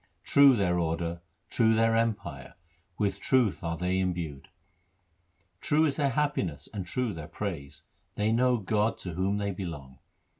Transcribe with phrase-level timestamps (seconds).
[0.23, 1.21] True their order;
[1.51, 2.55] true their empire;
[2.97, 4.47] with truth are they imbued.
[5.59, 7.83] True is their happiness, and true their praise;
[8.15, 9.99] they know God to whom they belong.